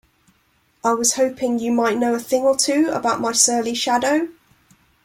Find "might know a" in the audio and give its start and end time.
1.71-2.19